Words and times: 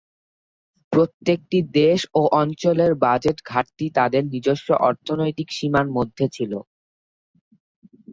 প্রত্যেকটি 0.91 1.57
দেশ 1.75 1.99
ও 2.13 2.31
অঞ্চলের 2.41 2.91
বাজেট 3.03 3.37
ঘাটতি 3.45 3.85
তাদের 3.97 4.23
নিজস্ব 4.33 4.67
অর্থনৈতিক 4.87 5.47
সীমার 5.51 5.87
মধ্যে 5.97 6.25
ছিল। 6.35 6.51